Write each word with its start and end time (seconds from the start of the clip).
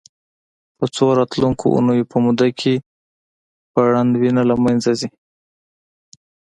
په 0.77 0.85
څو 0.95 1.05
راتلونکو 1.19 1.65
اونیو 1.75 2.09
په 2.11 2.17
موده 2.25 2.47
کې 2.59 2.73
پرڼ 3.73 4.07
وینه 4.21 4.43
له 4.49 4.55
منځه 4.63 4.91
ځي. 4.99 5.09